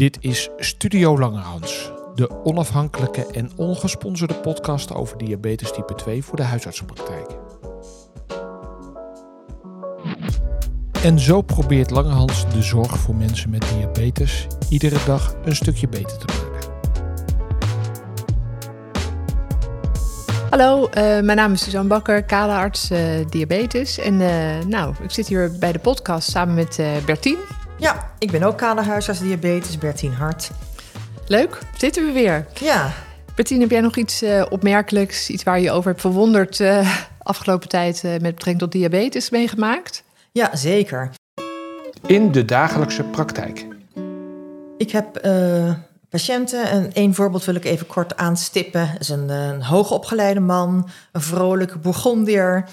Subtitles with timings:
[0.00, 6.42] Dit is Studio Langerhans, de onafhankelijke en ongesponsorde podcast over diabetes type 2 voor de
[6.42, 7.26] huisartsenpraktijk.
[11.02, 16.18] En zo probeert Langerhans de zorg voor mensen met diabetes iedere dag een stukje beter
[16.18, 16.70] te maken.
[20.50, 22.98] Hallo, uh, mijn naam is Suzanne Bakker, kaderarts uh,
[23.28, 23.98] diabetes.
[23.98, 27.49] En uh, nou, ik zit hier bij de podcast samen met Bertien.
[27.80, 30.50] Ja, ik ben ook kaderhuisarts diabetes, Bertien Hart.
[31.26, 32.46] Leuk, zitten we weer.
[32.54, 32.92] Ja.
[33.34, 36.62] Bertien, heb jij nog iets opmerkelijks, iets waar je over hebt verwonderd
[37.22, 40.02] afgelopen tijd met betrekking tot diabetes meegemaakt?
[40.32, 41.10] Ja, zeker.
[42.06, 43.66] In de dagelijkse praktijk.
[44.76, 45.20] Ik heb
[46.08, 46.64] patiënten.
[46.64, 48.88] En één voorbeeld wil ik even kort aanstippen.
[48.92, 52.68] Dat is een, een hoogopgeleide man, een vrolijke Bourgondier,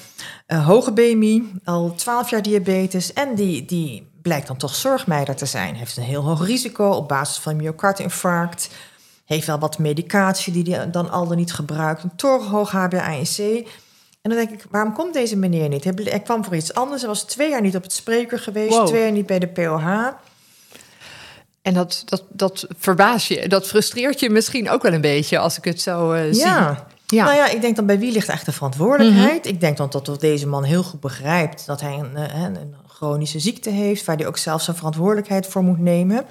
[0.48, 3.14] een hoge BMI, al 12 jaar diabetes.
[3.14, 5.76] En die, die blijkt dan toch zorgmeider te zijn.
[5.76, 8.70] Heeft een heel hoog risico op basis van myocardinfarct.
[9.26, 12.04] Heeft wel wat medicatie die hij dan al dan niet gebruikt.
[12.04, 13.44] Een torenhoog HbA1c.
[14.22, 15.84] En dan denk ik, waarom komt deze meneer niet?
[15.84, 17.02] Hij kwam voor iets anders.
[17.02, 20.08] Hij was twee jaar niet op het spreker geweest, twee jaar niet bij de POH.
[21.62, 25.58] En dat, dat, dat verbaas je, dat frustreert je misschien ook wel een beetje als
[25.58, 26.46] ik het zo uh, zie.
[27.16, 27.24] Ja.
[27.24, 29.44] Nou ja, ik denk dan bij wie ligt echt de verantwoordelijkheid?
[29.44, 29.54] Mhm.
[29.54, 32.76] Ik denk dan dat deze man heel goed begrijpt dat hij een, eh, een, een,
[32.88, 36.26] chronische ziekte heeft, waar hij ook zelf zijn verantwoordelijkheid voor moet nemen.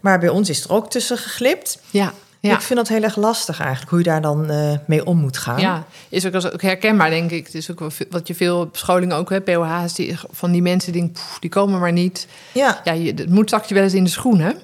[0.00, 1.80] Maar bij ons is er ook tussen geglipt.
[1.90, 2.12] Ja.
[2.40, 2.54] Ja.
[2.54, 5.36] Ik vind dat heel erg lastig eigenlijk, hoe je daar dan uh, mee om moet
[5.36, 5.60] gaan.
[5.60, 7.46] Ja, is ook, ook herkenbaar, denk ik.
[7.46, 10.92] Het is ook wat je veel op scholing ook hebt, POH's, die, van die mensen
[10.92, 12.26] die, die komen maar niet.
[12.52, 12.80] Ja.
[12.84, 14.58] Ja, je, het moet zak je wel eens in de schoenen.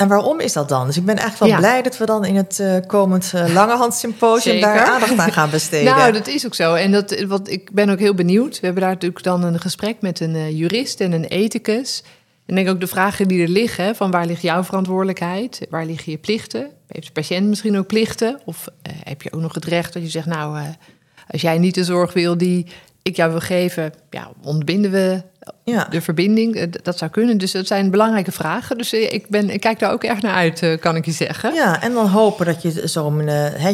[0.00, 0.86] En waarom is dat dan?
[0.86, 3.94] Dus ik ben echt wel blij dat we dan in het uh, komend uh, Langehand
[3.94, 5.94] Symposium daar aandacht aan gaan besteden.
[5.96, 6.74] nou, dat is ook zo.
[6.74, 8.60] En dat, wat, ik ben ook heel benieuwd.
[8.60, 12.02] We hebben daar natuurlijk dan een gesprek met een uh, jurist en een ethicus.
[12.46, 15.66] En denk ook de vragen die er liggen: van waar ligt jouw verantwoordelijkheid?
[15.70, 16.70] Waar liggen je plichten?
[16.86, 18.40] Heeft de patiënt misschien ook plichten?
[18.44, 18.68] Of
[19.04, 20.58] heb je ook nog het recht dat je zegt: nou,
[21.28, 22.66] als jij niet de zorg wil die
[23.02, 25.22] ik jou wil geven, ja, ontbinden we
[25.64, 25.86] ja.
[25.90, 26.56] de verbinding.
[26.56, 27.38] Eh, dat zou kunnen.
[27.38, 28.78] Dus dat zijn belangrijke vragen.
[28.78, 31.12] Dus eh, ik, ben, ik kijk daar ook erg naar uit, eh, kan ik je
[31.12, 31.54] zeggen.
[31.54, 33.24] Ja, en dan hopen dat je zo'n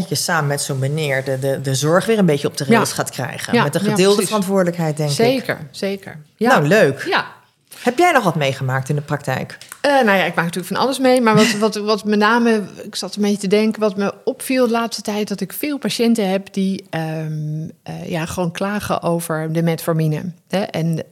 [0.09, 2.92] je samen met zo'n meneer de, de, de zorg weer een beetje op de rails
[2.92, 3.54] gaat krijgen.
[3.54, 5.69] Ja, met een gedeelde verantwoordelijkheid, denk zeker, ik.
[5.70, 6.48] Zeker, zeker.
[6.48, 7.04] Nou, leuk.
[7.08, 7.36] Ja.
[7.87, 9.59] Heb jij nog wat meegemaakt in de praktijk?
[9.87, 11.21] Uh, nou ja, ik maak natuurlijk van alles mee.
[11.21, 14.67] Maar wat, wat, wat met name, ik zat een beetje te denken, wat me opviel
[14.67, 19.53] de laatste tijd, dat ik veel patiënten heb die um, uh, ja, gewoon klagen over
[19.53, 20.33] de metformine.
[20.49, 20.61] Hè?
[20.61, 21.03] En uh,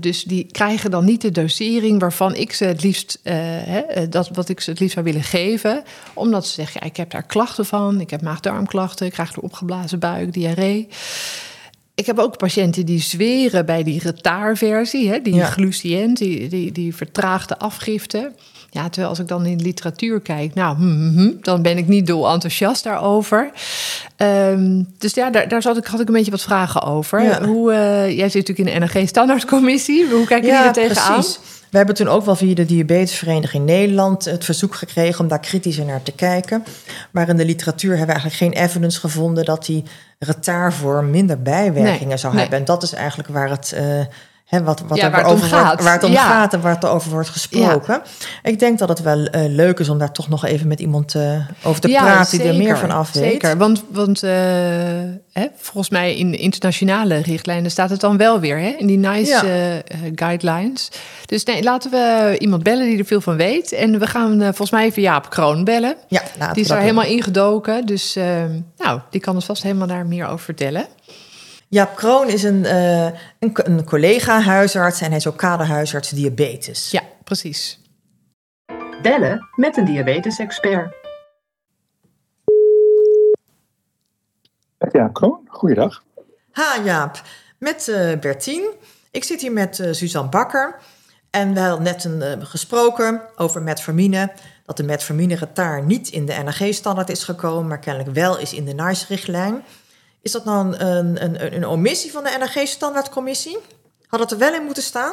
[0.00, 4.48] dus die krijgen dan niet de dosering waarvan ik ze het liefst, hè, dat wat
[4.48, 5.82] ik ze het liefst zou willen geven.
[6.14, 9.98] Omdat ze zeggen, ik heb daar klachten van, ik heb maag-darmklachten, ik krijg een opgeblazen
[9.98, 10.88] buik, diarree.
[11.94, 15.46] Ik heb ook patiënten die zweren bij die retaarversie, hè, die ja.
[15.46, 18.32] gluciënt, die, die, die vertraagde afgifte.
[18.70, 21.78] Ja, terwijl als ik dan in de literatuur kijk, nou, hm, hm, hm, dan ben
[21.78, 23.50] ik niet dol enthousiast daarover.
[24.16, 27.22] Um, dus ja, daar, daar zat ik, had ik een beetje wat vragen over.
[27.22, 27.44] Ja.
[27.44, 30.10] Hoe, uh, jij zit natuurlijk in de NRG-standaardcommissie.
[30.10, 31.12] Hoe kijken jullie er tegenaan?
[31.12, 31.38] Precies.
[31.72, 35.84] We hebben toen ook wel via de Diabetesvereniging Nederland het verzoek gekregen om daar kritischer
[35.84, 36.64] naar te kijken.
[37.10, 39.84] Maar in de literatuur hebben we eigenlijk geen evidence gevonden dat die
[40.18, 42.42] retaarvorm minder bijwerkingen nee, zou nee.
[42.42, 42.58] hebben.
[42.58, 43.74] En dat is eigenlijk waar het.
[43.76, 44.00] Uh,
[44.52, 45.66] He, wat, wat ja, waar, het over gaat.
[45.66, 46.26] Wordt, waar het om ja.
[46.26, 48.02] gaat en waar het over wordt gesproken.
[48.42, 48.50] Ja.
[48.50, 51.14] Ik denk dat het wel uh, leuk is om daar toch nog even met iemand
[51.14, 53.24] uh, over te praten die er meer van af weet.
[53.24, 54.30] Zeker, want, want uh,
[55.32, 59.82] hè, volgens mij in internationale richtlijnen staat het dan wel weer hè, in die NICE
[60.14, 60.88] guidelines.
[61.26, 63.72] Dus nee, laten we iemand bellen die er veel van weet.
[63.72, 65.96] En we gaan volgens mij even Jaap Kroon bellen.
[66.08, 67.86] Ja, die is daar helemaal ingedoken.
[67.86, 68.16] Dus
[68.76, 70.86] nou, die kan ons vast helemaal daar meer over vertellen.
[71.72, 76.90] Jaap Kroon is een, uh, een, een collega-huisarts en hij is ook kaderhuisarts diabetes.
[76.90, 77.80] Ja, precies.
[79.02, 80.94] Bellen met een diabetes-expert.
[84.92, 86.02] Ja, Kroon, goeiedag.
[86.50, 87.22] Ha Jaap,
[87.58, 88.70] met uh, Bertien.
[89.10, 90.80] Ik zit hier met uh, Suzanne Bakker.
[91.30, 94.32] En we hadden net een, uh, gesproken over metformine.
[94.64, 98.74] Dat de metformine-retaar niet in de NRG-standaard is gekomen, maar kennelijk wel is in de
[98.74, 99.62] NICE-richtlijn.
[100.22, 103.58] Is dat nou een, een, een omissie van de NRG-standaardcommissie?
[104.06, 105.12] Had het er wel in moeten staan?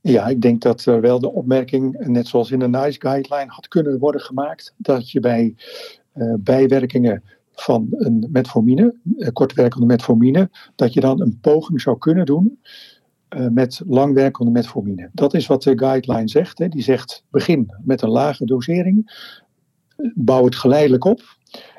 [0.00, 3.68] Ja, ik denk dat er wel de opmerking, net zoals in de NICE guideline, had
[3.68, 4.74] kunnen worden gemaakt.
[4.76, 5.54] Dat je bij
[6.14, 7.22] uh, bijwerkingen
[7.52, 8.94] van een metformine,
[9.32, 12.58] kortwerkende metformine, dat je dan een poging zou kunnen doen
[13.50, 15.10] met langwerkende metformine.
[15.12, 16.58] Dat is wat de guideline zegt.
[16.58, 16.68] Hè.
[16.68, 19.12] Die zegt begin met een lage dosering,
[20.14, 21.22] bouw het geleidelijk op.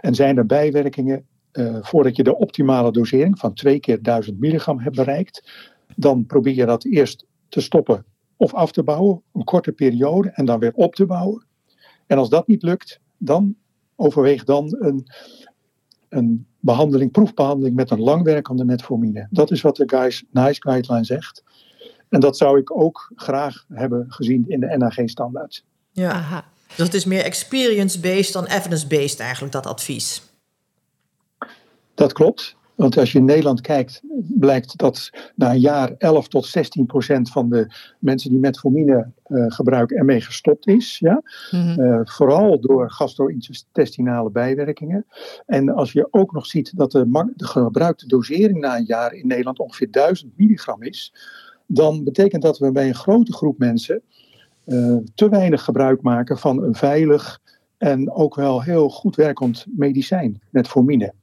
[0.01, 4.79] En zijn er bijwerkingen uh, voordat je de optimale dosering van 2 keer 1000 milligram
[4.79, 5.51] hebt bereikt,
[5.95, 8.05] dan probeer je dat eerst te stoppen
[8.37, 11.45] of af te bouwen, een korte periode en dan weer op te bouwen.
[12.07, 13.55] En als dat niet lukt, dan
[13.95, 15.05] overweeg dan een,
[16.09, 19.27] een behandeling, proefbehandeling met een langwerkende metformine.
[19.29, 21.43] Dat is wat de guys, NICE guideline zegt.
[22.09, 25.65] En dat zou ik ook graag hebben gezien in de NAG-standaard.
[25.91, 26.45] Ja, Aha.
[26.67, 30.21] Dus het is meer experience-based dan evidence-based eigenlijk, dat advies.
[31.93, 32.55] Dat klopt.
[32.75, 34.01] Want als je in Nederland kijkt,
[34.39, 37.67] blijkt dat na een jaar 11 tot 16 procent van de
[37.99, 40.97] mensen die metformine uh, gebruiken ermee gestopt is.
[40.99, 41.21] Ja?
[41.51, 41.81] Mhm.
[41.81, 45.05] Uh, vooral door gastrointestinale bijwerkingen.
[45.45, 49.27] En als je ook nog ziet dat de, de, gebruikte dosering na een jaar in
[49.27, 51.13] Nederland ongeveer 1000 milligram is,
[51.67, 54.01] dan betekent dat we bij een grote groep mensen
[55.15, 57.39] te weinig gebruik maken van een veilig
[57.77, 61.13] en ook wel heel goed werkend medicijn, metformine.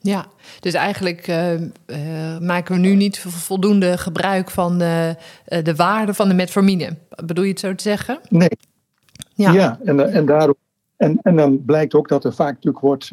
[0.00, 0.26] Ja,
[0.60, 1.68] dus eigenlijk uh, uh,
[2.40, 5.16] maken we nu niet voldoende gebruik van de,
[5.48, 6.96] uh, de waarde van de metformine.
[7.24, 8.18] Bedoel je het zo te zeggen?
[8.28, 8.50] Nee.
[9.34, 10.54] Ja, ja en, en, daarom,
[10.96, 13.12] en, en dan blijkt ook dat er vaak natuurlijk wordt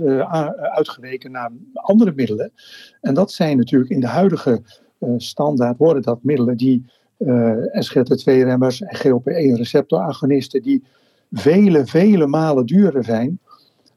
[0.58, 2.52] uitgeweken naar andere middelen.
[3.02, 4.62] En dat zijn natuurlijk in de huidige
[5.18, 6.86] standaard worden dat middelen die
[7.71, 10.83] SGLT2-remmers en GLP-1-receptoragonisten die
[11.31, 13.39] vele, vele malen duurder zijn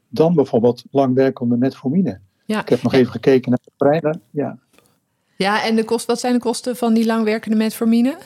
[0.07, 2.19] dan bijvoorbeeld langwerkende metformine.
[2.45, 2.61] Ja.
[2.61, 4.21] Ik heb nog even gekeken naar de prijzen.
[4.29, 4.57] Ja.
[5.37, 8.17] ja, en de kost, wat zijn de kosten van die langwerkende metformine?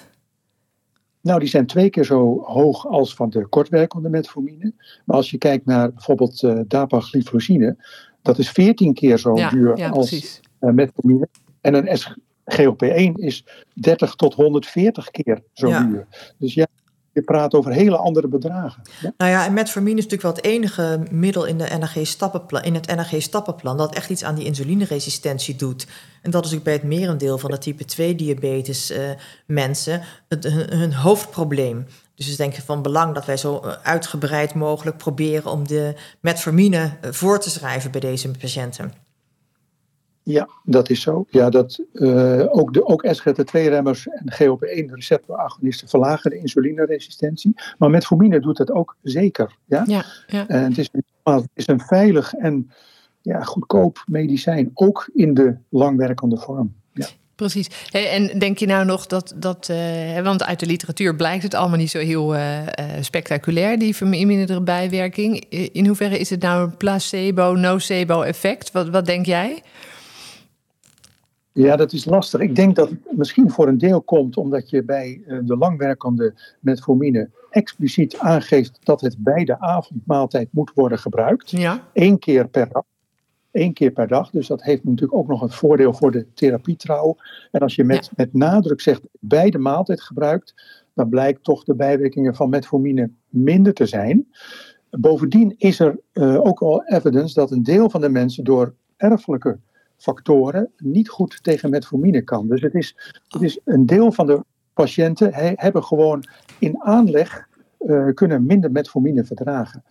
[1.21, 4.73] Nou, die zijn twee keer zo hoog als van de kortwerkende metformine.
[5.05, 7.75] Maar als je kijkt naar bijvoorbeeld uh, dapagliflozine,
[8.21, 11.27] dat is 14 keer zo ja, duur ja, als uh, metformine.
[11.61, 11.88] En een
[12.55, 15.83] GLP-1 is 30 tot 140 keer zo Ja.
[15.83, 16.07] duur.
[16.38, 16.67] Dus ja,
[17.17, 18.81] je praat over hele andere bedragen.
[19.17, 22.95] Nou ja, en metformine is natuurlijk wel het enige middel in, de NAG-stappenplan, in het
[22.95, 25.88] NAG-stappenplan dat echt iets aan die insulineresistentie doet.
[26.21, 28.97] En dat is ook bij het merendeel van de type 2-diabetes uh,
[29.45, 31.85] mensen het, hun, hun, hoofdprobleem.
[32.15, 35.94] Dus het is denk ik van belang dat wij zo uitgebreid mogelijk proberen om de
[36.19, 39.06] metformine voor te schrijven bij deze patiënten.
[40.29, 41.25] Ja, dat is zo.
[41.29, 47.53] Ja, dat, uh, ook, de, ook SGLT2-remmers en GLP-1-receptoragonisten verlagen de insulineresistentie.
[47.77, 49.56] Maar metformine doet dat ook zeker.
[49.65, 49.83] Ja?
[49.88, 50.47] Ja, ja.
[50.47, 50.89] En het is,
[51.24, 52.71] het is een veilig en
[53.21, 56.73] ja, goedkoop medicijn, ook in de langwerkende vorm.
[56.94, 57.07] Ja.
[57.35, 57.69] Precies.
[57.91, 61.77] En denk je nou nog dat, dat uh, want uit de literatuur blijkt het allemaal
[61.77, 62.57] niet zo heel uh,
[63.01, 65.39] spectaculair, die verminderde bijwerking.
[65.50, 68.71] In hoeverre is het nou een placebo, nocebo effect?
[68.71, 69.63] Wat, wat denk jij?
[71.63, 72.39] Ja, dat is lastig.
[72.39, 77.30] Ik denk dat het misschien voor een deel komt omdat je bij de langwerkende metformine
[77.50, 81.51] expliciet aangeeft dat het bij de avondmaaltijd moet worden gebruikt.
[81.51, 81.88] Ja.
[81.94, 82.83] Eén keer per dag.
[83.51, 84.30] Eén keer per dag.
[84.30, 87.15] Dus dat heeft natuurlijk ook nog een voordeel voor de therapietrouw.
[87.51, 88.12] En als je met, ja.
[88.15, 90.54] met nadruk zegt bij de maaltijd gebruikt,
[90.94, 94.27] dan blijkt toch de bijwerkingen van metformine minder te zijn.
[94.89, 99.59] Bovendien is er uh, ook al evidence dat een deel van de mensen door erfelijke
[99.97, 102.47] factoren niet goed tegen metformine kan.
[102.47, 102.95] Dus het is,
[103.27, 106.23] het is een deel van de patiënten he, hebben gewoon
[106.59, 107.47] in aanleg
[107.79, 109.83] uh, kunnen minder metformine verdragen.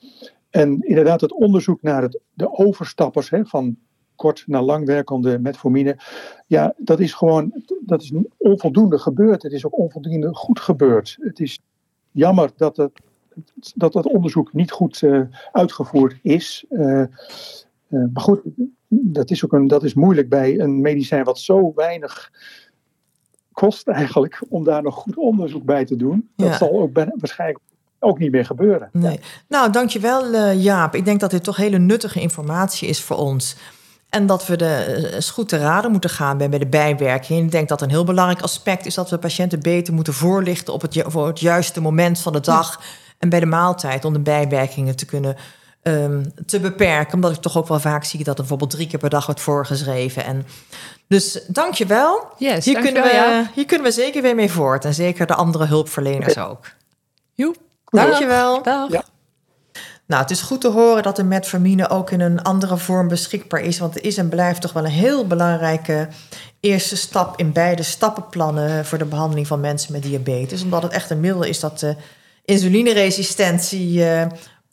[0.50, 3.76] En inderdaad, het onderzoek naar het, de overstappers van
[4.14, 5.98] kort naar langwerkende metformine,
[6.46, 9.42] ja, dat is gewoon dat is onvoldoende gebeurd.
[9.42, 11.16] Het is ook onvoldoende goed gebeurd.
[11.20, 11.58] Het is
[12.10, 13.00] jammer dat het,
[13.74, 15.20] dat het onderzoek niet goed uh,
[15.52, 16.64] uitgevoerd is.
[16.70, 17.04] Uh,
[17.88, 18.40] maar goed,
[18.88, 22.30] dat is ook een, dat is moeilijk bij een medicijn wat zo weinig
[23.52, 26.28] kost eigenlijk om daar nog goed onderzoek bij te doen.
[26.36, 26.56] Dat Ja.
[26.56, 27.58] zal ook bij, waarschijnlijk
[27.98, 28.88] ook niet meer gebeuren.
[28.92, 29.20] Nee.
[29.48, 30.94] Nou, dankjewel uh, Jaap.
[30.94, 33.56] Ik denk dat dit toch hele nuttige informatie is voor ons.
[34.10, 37.44] En dat we de, uh, goed te raden moeten gaan bij, bij de bijwerking.
[37.44, 40.82] Ik denk dat een heel belangrijk aspect is dat we patiënten beter moeten voorlichten op
[40.82, 42.80] het, voor het juiste moment van de dag
[43.18, 45.36] en bij de maaltijd om de bijwerkingen te kunnen
[45.86, 47.14] um, te beperken.
[47.14, 49.40] Omdat ik toch ook wel vaak zie dat er bijvoorbeeld drie keer per dag wordt
[49.40, 50.24] voorgeschreven.
[50.24, 50.46] En
[51.08, 52.28] dus dankjewel.
[52.38, 53.54] Yes, Hier, dankjewel, kunnen we, Jaap.
[53.54, 54.84] hier kunnen we zeker weer mee voort.
[54.84, 56.66] En zeker de andere hulpverleners ook.
[57.34, 57.56] Joep.
[57.84, 58.62] Dankjewel.
[58.62, 58.90] Dag.
[58.90, 59.04] Ja.
[60.06, 63.60] Nou, het is goed te horen dat de metformine ook in een andere vorm beschikbaar
[63.60, 63.78] is.
[63.78, 66.08] Want het is en blijft toch wel een heel belangrijke
[66.60, 70.62] eerste stap in beide stappenplannen voor de behandeling van mensen met diabetes.
[70.62, 71.96] Omdat het echt een middel is dat de
[72.44, 74.22] insulineresistentie uh,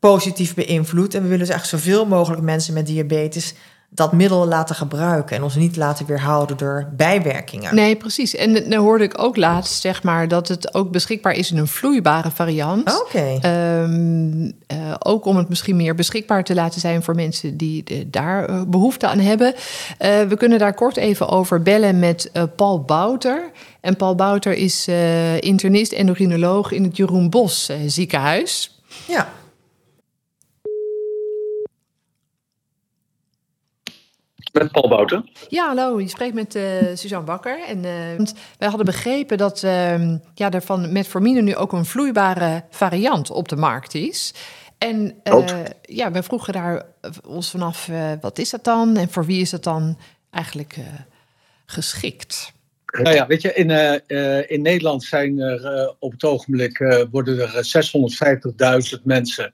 [0.10, 1.15] positief beïnvloedt.
[1.15, 3.53] En we willen dus echt zoveel mogelijk mensen met diabetes
[3.89, 7.75] dat middel laten gebruiken en ons niet laten weerhouden door bijwerkingen.
[7.75, 8.36] Nee, precies.
[8.36, 11.67] En dan hoorde ik ook laatst, zeg maar, dat het ook beschikbaar is in een
[11.67, 13.01] vloeibare variant.
[13.01, 13.38] Oké.
[13.41, 17.98] Ehm, eh, ook om het misschien meer beschikbaar te laten zijn voor mensen die eh,
[18.07, 19.53] daar eh, behoefte aan hebben.
[19.98, 23.51] Eh, we kunnen daar kort even over bellen met eh, Paul Bouter.
[23.81, 28.79] En Paul Bouter is eh, internist endocrinoloog in het Jeroen Bos eh, ziekenhuis.
[29.07, 29.27] Ja.
[34.53, 35.29] Met Paul Bouten.
[35.48, 37.60] Ja, hallo, je spreekt met eh, Suzanne Bakker.
[37.67, 38.25] En, eh,
[38.57, 43.48] wij hadden begrepen dat ehm, ja, er van metformine nu ook een vloeibare variant op
[43.48, 44.33] de markt is.
[44.77, 45.45] En eh,
[45.81, 46.86] ja, we vroegen daar
[47.27, 47.89] ons vanaf,
[48.22, 48.98] wat is dat dan?
[48.98, 49.98] En voor wie is dat dan
[50.31, 50.75] eigenlijk
[51.65, 52.53] geschikt?
[52.86, 53.69] Nou ja, weet je, in,
[54.50, 56.77] in Nederland zijn er op het ogenblik
[57.12, 57.86] worden er
[58.98, 59.53] 650.000 mensen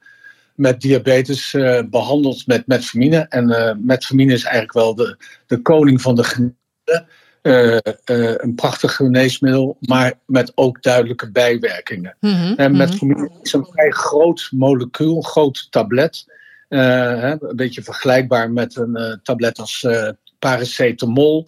[0.59, 3.17] met diabetes eh, behandeld met metformine.
[3.17, 6.57] En eh, metformine is eigenlijk wel de, de koning van de geneesmiddelen.
[7.41, 7.77] Eh,
[8.35, 12.15] een prachtig geneesmiddel, maar met ook duidelijke bijwerkingen.
[12.19, 12.77] Mhm, En mhm.
[12.77, 16.25] metformine is een vrij groot molecuul, een groot tablet.
[16.67, 19.87] Hè, een beetje vergelijkbaar met een tablet als
[20.39, 21.47] paracetamol.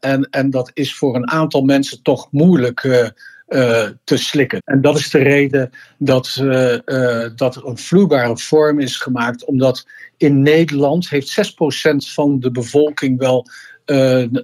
[0.00, 3.12] En, en dat is voor een aantal mensen toch moeilijk
[3.46, 4.60] eh, te slikken.
[4.64, 9.44] En dat is de reden dat, eh, eh, dat er een vloeibare vorm is gemaakt.
[9.44, 13.46] Omdat in Nederland heeft 6% van de bevolking wel
[13.84, 14.40] een,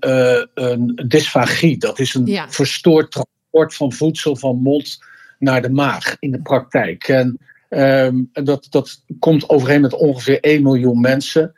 [0.54, 1.78] een dysfagie.
[1.78, 2.50] Dat is een Ja.
[2.50, 4.98] verstoord transport van voedsel van mond
[5.38, 7.08] naar de maag in de praktijk.
[7.08, 7.38] En
[7.68, 11.54] ehm, dat, dat komt overeen met ongeveer 1 miljoen mensen.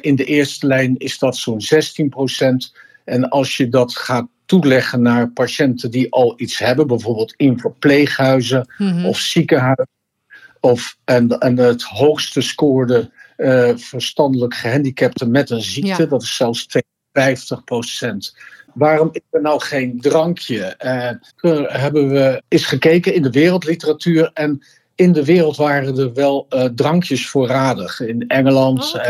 [0.00, 2.74] In de eerste lijn is dat zo'n 16 procent.
[3.04, 8.74] En als je dat gaat toeleggen naar patiënten die al iets hebben, bijvoorbeeld in verpleeghuizen
[8.78, 9.04] Mhm.
[9.04, 9.88] of ziekenhuizen,
[10.60, 16.08] of, en, en het hoogste scoorde eh, verstandelijk gehandicapten met een ziekte, Ja.
[16.08, 18.36] dat is zelfs 52 procent.
[18.74, 20.60] Waarom is er nou geen drankje?
[20.62, 21.20] Er
[21.80, 24.62] hebben we eens gekeken in de wereldliteratuur en
[24.94, 28.00] in de wereld waren er wel eh, drankjes voorradig.
[28.00, 29.08] In Engeland Oh,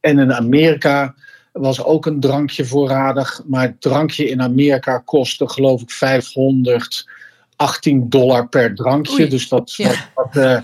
[0.00, 1.14] en in Amerika
[1.62, 3.42] was ook een drankje voorradig.
[3.46, 9.20] Maar het drankje in Amerika kostte geloof ik 518 dollar per drankje.
[9.20, 9.28] Oei.
[9.28, 9.92] Dus dat Ja.
[10.14, 10.60] wat, eh,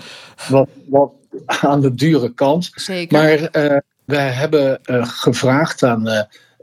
[0.49, 1.11] wat, wat
[1.45, 2.71] aan de dure kant.
[2.73, 3.17] Zeker.
[3.17, 6.07] Maar eh, wij hebben eh, gevraagd aan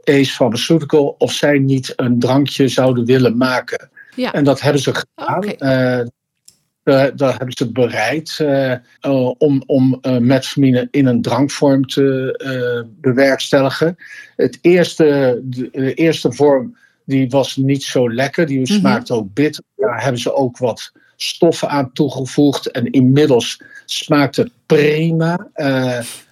[0.03, 3.89] Ace Pharmaceutical of zij niet een drankje zouden willen maken.
[4.15, 4.33] Ja.
[4.33, 5.37] En dat hebben ze gedaan.
[5.37, 6.07] Oké.
[6.89, 8.79] Eh, daar, hebben ze bereid eh, eh,
[9.37, 13.95] om, om metformine in een drankvorm te bewerkstelligen.
[14.35, 18.73] Het eerste, de, de eerste vorm die was niet zo lekker, die Mhm.
[18.73, 19.63] smaakte ook bitter.
[19.75, 25.47] Daar hebben ze ook wat stoffen aan toegevoegd en inmiddels smaakt het prima.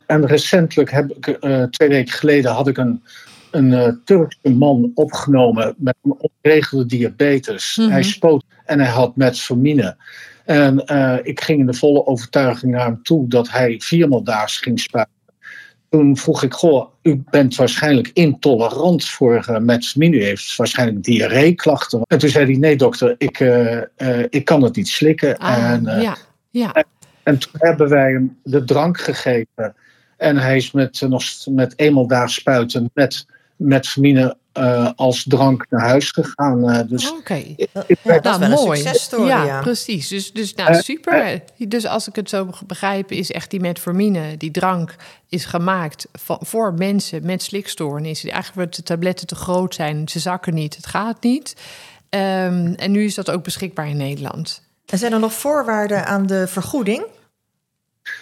[0.06, 1.38] En recentelijk heb ik,
[1.70, 3.04] twee weken geleden had ik een,
[3.52, 7.78] een Turkse man opgenomen met een onregelde diabetes.
[7.78, 7.90] Mhm.
[7.90, 9.96] Hij spoot en hij had metformine.
[10.48, 14.58] En eh, ik ging in de volle overtuiging naar hem toe dat hij viermaal daags
[14.58, 15.14] ging spuiten.
[15.90, 20.16] Toen vroeg ik, goh, u bent waarschijnlijk intolerant voor uh, metformine.
[20.16, 22.02] U heeft waarschijnlijk diarreeklachten.
[22.08, 25.38] En toen zei hij, nee dokter, ik, uh, uh, ik kan het niet slikken.
[25.38, 26.18] Ah, en, uh, ja,
[26.50, 26.74] ja.
[26.74, 26.86] En,
[27.24, 29.76] en, toen hebben wij hem de drank gegeven.
[30.18, 33.26] En hij is met, nog, met eenmaal daags spuiten met
[33.56, 36.70] metformine uh, als drank naar huis gegaan.
[36.70, 37.20] Uh, dus Oké.
[37.20, 37.70] Okay.
[38.04, 38.80] Ja, dat nou, mooi.
[38.80, 39.28] successtory.
[39.28, 40.08] Ja, Ja, precies.
[40.08, 41.42] Dus, dus nou, super.
[41.58, 44.96] dus als ik het zo begrijp, is echt die metformine, die drank,
[45.30, 48.30] is gemaakt van, voor mensen met slikstoornissen.
[48.30, 51.56] Eigenlijk wordt de tabletten te groot zijn, ze zakken niet, het gaat niet.
[52.10, 54.62] Um, en nu is dat ook beschikbaar in Nederland.
[54.86, 57.06] En zijn er nog voorwaarden aan de vergoeding?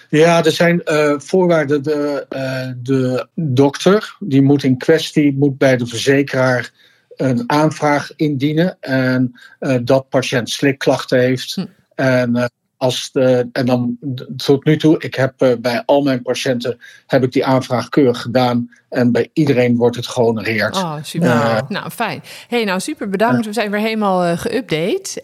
[0.10, 1.84] Ja, er zijn uh, voorwaarden.
[1.84, 6.72] De, uh, de dokter, die moet in kwestie, moet bij de verzekeraar
[7.16, 8.78] een aanvraag indienen.
[8.80, 11.54] En uh, dat patiënt slikklachten heeft.
[11.56, 11.66] Hm.
[11.96, 13.98] En, als de, en dan
[14.36, 18.70] tot nu toe, ik heb bij al mijn patiënten heb ik die aanvraag keurig gedaan.
[18.90, 20.76] En bij iedereen wordt het gehonoreerd.
[20.76, 21.64] Oh, super.
[21.68, 22.24] nou, fijn.
[22.48, 23.46] hey, nou, super bedankt.
[23.46, 25.22] We zijn weer helemaal geüpdate.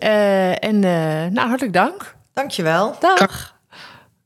[0.60, 0.80] en
[1.34, 2.16] nou, hartelijk dank.
[2.34, 2.96] Dankjewel.
[3.00, 3.56] Dag.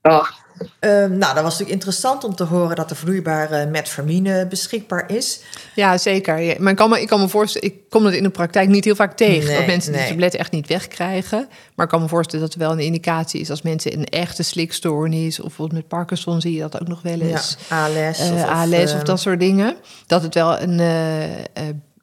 [0.01, 0.44] Dag.
[0.59, 5.39] Uh, nou, dat was natuurlijk interessant om te horen dat de vloeibare metformine beschikbaar is.
[5.75, 6.39] Ja, zeker.
[6.39, 8.69] Ja, maar ik kan, me, ik kan me voorstellen, ik kom dat in de praktijk
[8.69, 9.47] niet heel vaak tegen.
[9.47, 10.01] Nee, dat mensen nee.
[10.01, 11.47] die tabletten echt niet wegkrijgen.
[11.75, 14.43] Maar ik kan me voorstellen dat er wel een indicatie is als mensen een echte
[14.43, 15.39] slikstoornis.
[15.39, 17.57] Of bijvoorbeeld met Parkinson zie je dat ook nog wel eens.
[17.69, 18.19] Ja, ALS.
[18.19, 19.75] Uh, of, ALS of, of, uh, dat soort dingen.
[20.07, 20.79] Dat het wel een.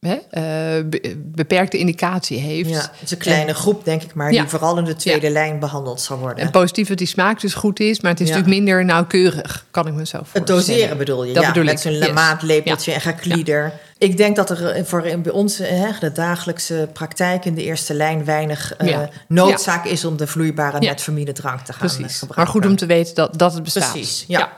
[0.07, 2.69] Hè, eh, be- beperkte indicatie heeft.
[2.69, 4.41] Ja, het is een kleine groep, denk ik, maar Ja.
[4.41, 6.45] die vooral in de tweede lijn behandeld zal worden.
[6.45, 9.87] En positief dat die smaak dus goed is, maar het is natuurlijk minder nauwkeurig, kan
[9.87, 10.47] ik me zo voorstellen.
[10.47, 12.13] Het doseren bedoel je, Dat ja, bedoel met zo'n yes.
[12.13, 13.73] maatlepeltje en geklieder.
[13.99, 17.63] Ik denk dat er eh, voor in- bij ons hè, de dagelijkse praktijk in de
[17.63, 22.19] eerste lijn weinig eh, noodzaak is om de vloeibare metformine drank te gaan Precies.
[22.19, 22.37] gebruiken.
[22.37, 23.93] Maar goed om te weten dat, dat het bestaat.
[23.93, 24.53] Precies, ja.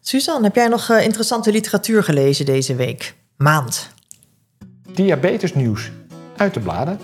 [0.00, 3.14] Suzanne, heb jij nog interessante literatuur gelezen deze week?
[3.36, 3.88] Maand.
[4.94, 5.90] Diabetesnieuws
[6.36, 6.98] uit de bladen.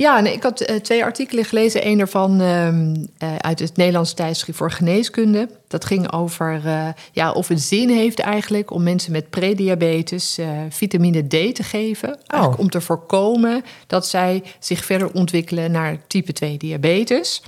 [0.00, 1.86] Ja, nee, ik had eh, twee artikelen gelezen.
[1.86, 5.48] Eén daarvan ehm, eh, uit het Nederlands tijdschrift voor geneeskunde.
[5.68, 10.38] Dat ging over eh, ja, of het zin heeft eigenlijk om mensen met prediabetes
[10.68, 12.18] vitamine D te geven.
[12.26, 17.42] Eigenlijk om te voorkomen dat zij zich verder ontwikkelen naar type 2 diabetes.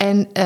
[0.00, 0.44] En eh,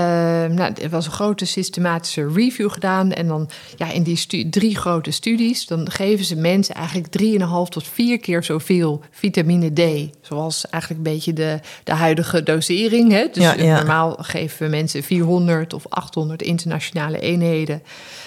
[0.57, 3.13] nou, er was een grote systematische review gedaan.
[3.13, 7.89] En dan ja, in die drie grote studies, dan geven ze mensen eigenlijk 3,5 tot
[7.89, 10.11] 4 keer zoveel vitamine D.
[10.21, 13.13] Zoals eigenlijk een beetje de, de huidige dosering.
[13.13, 13.27] Hè?
[13.33, 13.77] Dus Ja, ja.
[13.77, 17.83] normaal geven we mensen 400 of 800 internationale eenheden.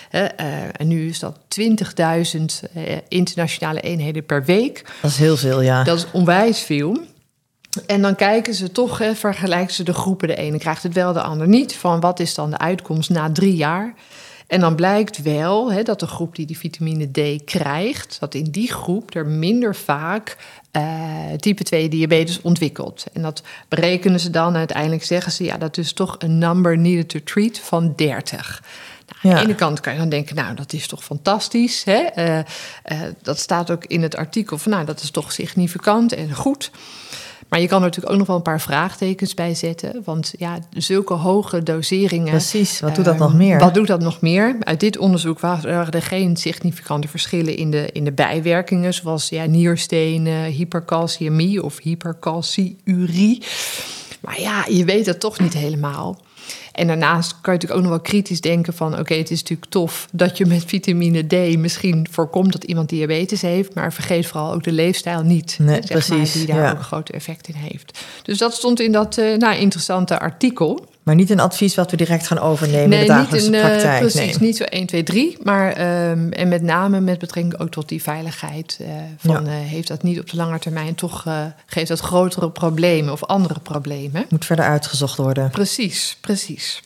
[0.10, 0.24] Hè?
[0.24, 4.86] Eh, en nu is dat 20.000 eh, internationale eenheden per week.
[5.02, 5.84] Dat is heel veel, ja.
[5.84, 6.98] Dat is onwijs veel.
[7.86, 10.28] En dan kijken ze toch, hè, vergelijken ze de groepen.
[10.28, 11.76] De ene krijgt het wel, de ander niet.
[11.76, 13.94] Van wat is dan de uitkomst na drie jaar?
[14.48, 18.52] En dan blijkt wel hè, dat de groep die die vitamine D krijgt, dat in
[18.52, 20.38] die groep er minder vaak
[20.72, 20.84] eh,
[21.38, 23.06] type 2 diabetes ontwikkelt.
[23.14, 24.48] En dat berekenen ze dan.
[24.48, 28.64] En uiteindelijk zeggen ze, ja, dat is toch een number needed to treat van 30.
[29.22, 31.84] Nou, aan de ene kant kan je dan denken, nou, dat is toch fantastisch.
[31.84, 31.98] Hè?
[31.98, 32.46] Eh, eh,
[33.22, 36.72] dat staat ook in het artikel van, nou, dat is toch significant en goed.
[37.50, 40.02] Maar je kan er natuurlijk ook nog wel een paar vraagtekens bij zetten.
[40.06, 42.30] Want ja, zulke hoge doseringen.
[42.30, 43.60] Precies, wat doet dat Ehm, nog meer?
[43.60, 44.56] Wat doet dat nog meer?
[44.60, 49.46] Uit dit onderzoek waren er geen significante verschillen in de, in de bijwerkingen, zoals ja,
[49.46, 53.44] nierstenen, hypercalciëmie of hypercalciurie.
[54.22, 56.22] Maar ja, je weet het toch niet helemaal.
[56.72, 59.00] En daarnaast kan je natuurlijk ook nog wel kritisch denken van...
[59.00, 63.42] oké, het is natuurlijk tof dat je met vitamine D misschien voorkomt dat iemand diabetes
[63.42, 63.74] heeft...
[63.74, 66.72] maar vergeet vooral ook de leefstijl niet, Nee, zeg maar, precies, die daar ja.
[66.72, 68.00] ook een groot effect in heeft.
[68.24, 70.86] Dus dat stond in dat eh, nou, interessante artikel.
[71.08, 74.00] Maar niet een advies wat we direct gaan overnemen in de dagelijkse niet eh, praktijk.
[74.00, 74.48] precies, nee.
[74.48, 75.38] niet zo 1, 2, 3.
[75.44, 78.80] Maar ehm, en met name met betrekking ook tot die veiligheid.
[78.82, 78.88] eh,
[79.18, 79.52] van, Ja.
[79.52, 81.26] eh, heeft dat niet op de lange termijn toch...
[81.66, 84.26] geeft dat grotere problemen of andere problemen?
[84.30, 85.50] Moet verder uitgezocht worden.
[85.50, 86.82] Precies, precies.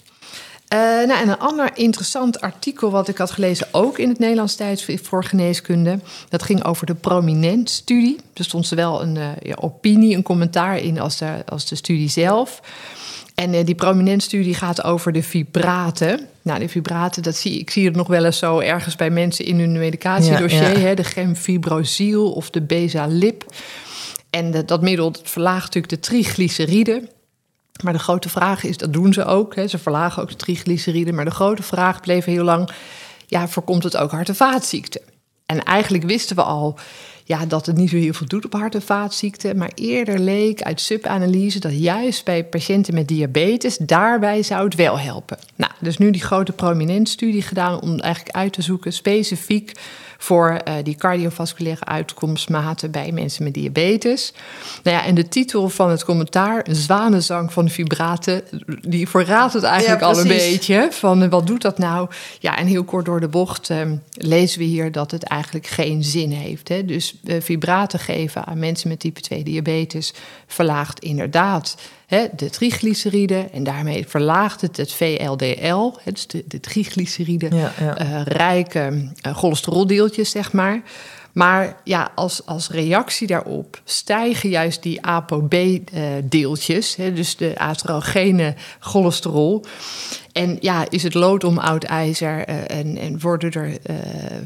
[0.70, 5.08] Nou, en een ander interessant artikel wat ik had gelezen, ook in het Nederlands tijdschrift
[5.08, 6.00] voor geneeskunde.
[6.30, 8.20] Dat ging over de prominent-studie.
[8.34, 12.62] Er stond zowel een ja, opinie, een commentaar in als de, als de studie zelf.
[13.42, 16.28] En eh, die prominent-studie gaat over de fibraten.
[16.42, 19.46] Nou, de fibraten, dat zie, ik zie het nog wel eens zo ergens bij mensen
[19.46, 20.62] in hun medicatiedossier.
[20.62, 20.78] Ja, ja.
[20.80, 23.46] Hè, de gemfibrozil of de bezalip.
[24.30, 27.10] En dat- dat middel dat verlaagt natuurlijk de triglyceriden.
[27.84, 29.56] Maar de grote vraag is, dat doen ze ook.
[29.56, 31.16] Hè, ze verlagen ook de triglyceriden.
[31.16, 32.70] Maar de grote vraag bleef heel lang,
[33.28, 35.02] ja, voorkomt het ook hart- en vaatziekten?
[35.46, 36.80] En eigenlijk wisten we al
[37.32, 39.58] ja, dat het niet zo heel veel doet op hart- en vaatziekten.
[39.58, 43.78] Maar eerder leek uit subanalyse dat juist bij patiënten met diabetes...
[43.78, 45.38] daarbij zou het wel helpen.
[45.56, 47.82] Nou, dus nu die grote prominent-studie gedaan...
[47.82, 49.72] om eigenlijk uit te zoeken specifiek
[50.22, 54.34] voor eh, die cardiovasculaire uitkomstmaten bij mensen met diabetes.
[54.84, 58.44] Nou ja, en de titel van het commentaar, Zwanenzang van de vibraten,
[58.82, 60.88] die verraadt het eigenlijk Ja, al een beetje.
[60.92, 62.10] Van eh, wat doet dat nou?
[62.40, 63.78] Ja, en heel kort door de bocht eh,
[64.14, 66.68] lezen we hier dat het eigenlijk geen zin heeft.
[66.68, 66.86] Hè?
[66.86, 70.14] Dus eh, vibraten geven aan mensen met type 2 diabetes
[70.48, 71.76] verlaagt inderdaad
[72.12, 73.52] hè, de triglyceriden.
[73.54, 76.60] En daarmee verlaagt het het VLDL, hè, dus de, de
[77.56, 77.98] Ja, ja.
[77.98, 80.82] eh, rijke eh, cholesteroldeeltjes, zeg maar.
[81.32, 89.66] Maar ja, als, als reactie daarop stijgen juist die ApoB-deeltjes, dus de aterogene cholesterol.
[90.34, 93.78] En ja, is het lood om oud ijzer eh, en, en worden er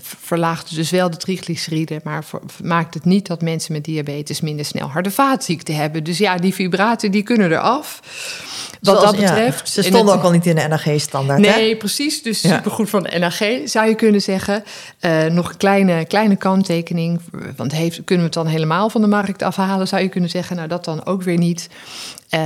[0.01, 4.65] verlaagt dus wel de triglyceriden, maar voor- maakt het niet dat mensen met diabetes minder
[4.65, 6.03] snel en vaatziekten hebben.
[6.03, 7.99] Dus ja, die vibraten die kunnen eraf.
[8.81, 9.69] Wat Zoals- dat ja, betreft.
[9.69, 11.39] ze En stonden het- ook al niet in de NAG-standaard.
[11.39, 12.21] Nee, precies.
[12.23, 12.55] Dus Ja.
[12.55, 14.63] supergoed van de NAG, zou je kunnen zeggen.
[14.99, 17.19] Eh, nog een kleine, kleine kanttekening.
[17.55, 19.87] Want heeft, kunnen we het dan helemaal van de markt afhalen?
[19.87, 21.69] Zou je kunnen zeggen, nou dat dan ook weer niet.
[22.29, 22.41] Eh,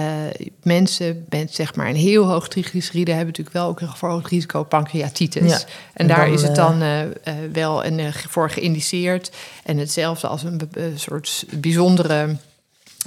[0.63, 3.11] mensen met zeg maar een heel hoog triglyceride...
[3.11, 5.51] hebben natuurlijk wel ook een verhoogd risico pancreatitis.
[5.51, 5.57] Ja.
[5.57, 9.31] En, En daar dan, is het eh, dan eh, wel een, voor geïndiceerd.
[9.63, 12.35] En hetzelfde als een soort bijzondere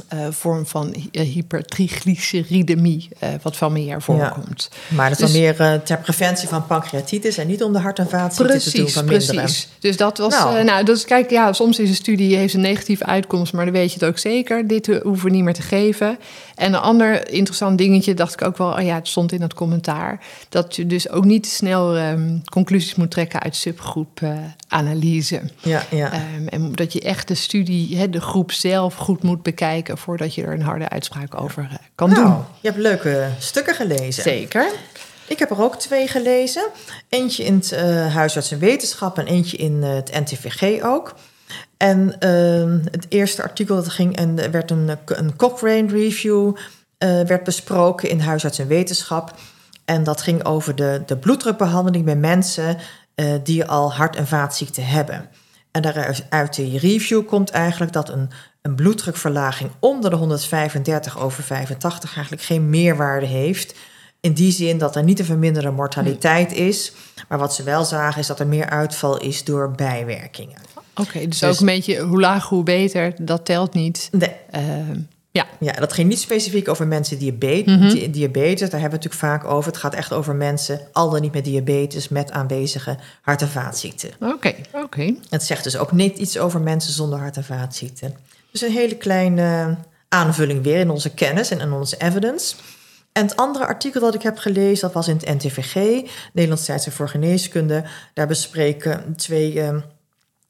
[0.08, 4.70] eh, vorm van eh, hypertriglyceridemie, eh, wat familiair voorkomt.
[4.88, 7.98] Maar dat is Dus- dan meer ter preventie van pancreatitis en niet om de hart-
[7.98, 9.68] en vaatziekten te doen Precies.
[9.78, 10.32] Dus dat was.
[10.32, 10.64] Nou.
[10.64, 13.92] Nou, dus kijk, ja, soms is een studie heeft een negatieve uitkomst, maar dan weet
[13.92, 14.66] je het ook zeker.
[14.66, 16.18] Dit hoeven we niet meer te geven.
[16.54, 19.54] En een ander interessant dingetje dacht ik ook wel, oh ja, het stond in dat
[19.54, 25.40] commentaar, dat je dus ook niet te snel ehm, conclusies moet trekken uit subgroepanalyse.
[25.62, 26.12] Ja, ja.
[26.12, 30.42] Ehm, en dat je echt de studie, de groep zelf goed moet bekijken voordat je
[30.42, 32.44] er een harde uitspraak over eh, kan nou, doen.
[32.60, 34.22] je hebt leuke stukken gelezen.
[34.22, 34.66] Zeker.
[35.26, 36.62] Ik heb er ook twee gelezen.
[37.08, 41.14] Eentje in het eh, Huisarts en Wetenschap en eentje in eh, het NTVG ook.
[41.76, 46.56] En ehm, het eerste artikel dat ging en er werd een, een Cochrane review
[47.26, 49.34] werd besproken in Huisarts en Wetenschap.
[49.84, 52.78] En dat ging over de, de bloeddrukbehandeling bij mensen
[53.42, 55.28] die al hart- en vaatziekten hebben.
[55.72, 58.30] En daaruit uit die review komt eigenlijk dat een,
[58.62, 63.74] een bloeddrukverlaging onder de 135 over 85 eigenlijk geen meerwaarde heeft.
[64.20, 66.92] In die zin dat er niet een verminderde mortaliteit is.
[67.28, 70.58] Maar wat ze wel zagen is dat er meer uitval is door bijwerkingen.
[70.96, 74.08] Oké, dus, Dus- ook een beetje hoe laag, hoe beter, dat telt niet.
[74.12, 74.98] Nee, Ehm,
[75.30, 77.92] ja, Ja, dat ging niet specifiek over mensen diabetes.
[77.92, 78.70] Di- diabetes.
[78.70, 79.70] Daar hebben we het natuurlijk vaak over.
[79.70, 84.10] Het gaat echt over mensen, al dan niet met diabetes, met aanwezige hart- en vaatziekten.
[84.20, 85.14] oké, oké.
[85.30, 88.14] Het zegt dus ook niet iets over mensen zonder hart- en vaatziekten.
[88.52, 89.76] Dus een hele kleine
[90.08, 92.56] aanvulling weer in onze kennis en in onze evidence.
[93.12, 95.74] En het andere artikel dat ik heb gelezen, dat was in het NTVG,
[96.32, 97.84] Nederlands Tijdschrift voor Geneeskunde.
[98.14, 99.76] Daar bespreken twee eh,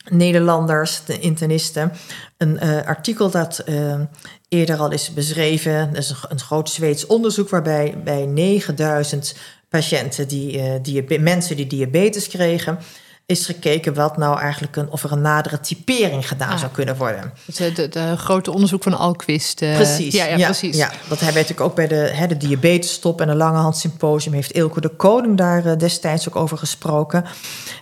[0.08, 1.92] Nederlanders, de internisten,
[2.36, 4.00] een eh, artikel dat eh,
[4.48, 5.92] eerder al is beschreven.
[5.92, 9.34] Dat is een, een groot Zweeds onderzoek waarbij bij 9000
[9.68, 12.78] patiënten, die, eh, diabe- mensen die diabetes kregen,
[13.26, 16.58] is gekeken wat nou eigenlijk een, of er een nadere typering gedaan Ah.
[16.58, 17.32] zou kunnen worden.
[17.54, 19.62] Het, eh, grote onderzoek van Alquist.
[19.62, 20.14] eh, Precies.
[20.14, 20.76] Ja, ja, precies.
[20.76, 24.34] Ja, dat hebben we natuurlijk ook bij de, hè, de diabetestop en de Langehand Symposium
[24.34, 27.24] heeft Ilko de Koning daar eh, destijds ook over gesproken.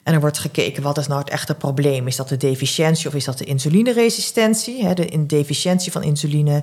[0.04, 2.06] En er wordt gekeken wat is nou het echte probleem.
[2.06, 4.84] Is dat de deficiëntie of is dat de insulineresistentie?
[4.84, 6.62] Hè, de in deficiëntie van insuline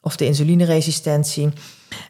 [0.00, 1.52] of de insulineresistentie.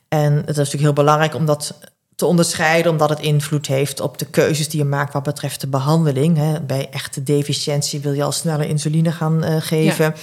[0.08, 1.74] En het is natuurlijk heel belangrijk om dat
[2.22, 5.66] te onderscheiden, omdat het invloed heeft op de keuzes die je maakt wat betreft de
[5.66, 6.36] behandeling.
[6.36, 6.60] Hè.
[6.60, 10.14] Bij echte deficiëntie wil je al sneller insuline gaan eh, geven.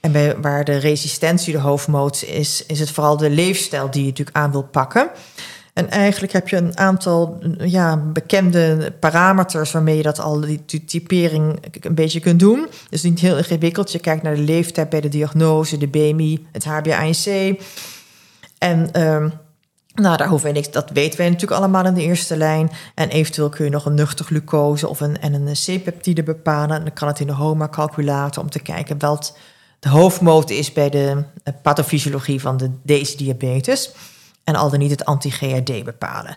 [0.00, 4.08] En bij, waar de resistentie de hoofdmoot is, is het vooral de leefstijl die je
[4.08, 5.10] natuurlijk aan wil pakken.
[5.72, 10.84] En eigenlijk heb je een aantal ja, bekende parameters waarmee je dat al die ty-
[10.84, 12.66] typering een beetje kunt doen.
[12.90, 13.92] Dus niet heel ingewikkeld.
[13.92, 17.60] Je kijkt naar de leeftijd bij de diagnose, de BMI, het HbA1c.
[18.58, 19.28] En ehm,
[19.98, 20.70] nou, daar hoeven we niks.
[20.70, 22.70] Dat weten wij natuurlijk allemaal in de eerste lijn.
[22.94, 26.76] En eventueel kun je nog een nuchter glucose of een, en een C-peptide bepalen.
[26.76, 29.36] En dan kan het in de HOMA-calculator om te kijken wat
[29.78, 33.90] de hoofdmoot is bij de eh, pathofysiologie van de, deze diabetes.
[34.44, 36.36] En al dan niet het anti-GRD bepalen.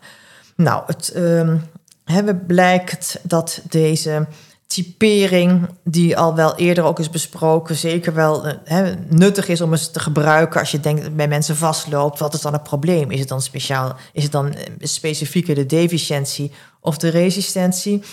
[0.56, 1.58] Nou, het ehm,
[2.04, 4.28] hebben blijkt dat deze
[4.72, 9.92] typering, die al wel eerder ook is besproken, zeker wel eh, nuttig is om eens
[9.92, 12.20] te gebruiken als je denkt dat bij mensen vastloopt.
[12.20, 13.12] Wat is dan het probleem?
[13.12, 18.04] Is het dan speciaal, is het dan eh, specifieker de deficiëntie of de resistentie?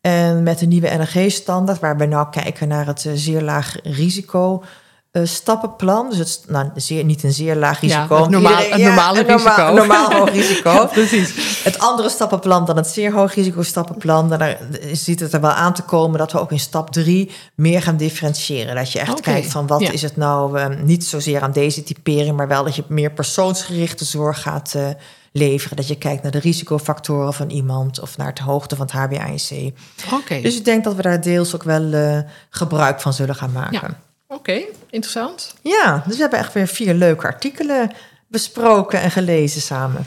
[0.00, 4.62] En met de nieuwe NRG-standaard, waar we nou kijken naar het eh, zeer laag risico
[5.12, 6.08] eh, stappenplan.
[6.08, 8.26] Dus het is nou, zeer, niet een zeer laag Ja, risico.
[8.30, 9.68] normaal- Iedereen- het normale een normaal- risico.
[9.68, 10.86] een normaal hoog risico.
[10.92, 11.62] Precies.
[11.64, 14.28] Het andere stappenplan dan het zeer hoog risico stappenplan.
[14.28, 14.58] Daar
[14.92, 17.96] ziet het er wel aan te komen dat we ook in stap drie meer gaan
[17.96, 18.74] differentiëren.
[18.74, 19.90] Dat je echt kijkt van wat ja.
[19.90, 24.04] is het nou eh, niet zozeer aan deze typering, maar wel dat je meer persoonsgerichte
[24.04, 24.86] zorg gaat eh,
[25.32, 25.76] leveren.
[25.76, 29.56] Dat je kijkt naar de risicofactoren van iemand of naar het hoogte van het HbA1c.
[30.12, 32.18] Oké, Dus ik denk dat we daar deels ook wel eh,
[32.50, 33.96] gebruik van zullen gaan maken.
[34.32, 35.54] Oké, interessant.
[35.62, 37.90] Ja, dus we hebben echt weer vier leuke artikelen
[38.26, 40.06] besproken en gelezen samen.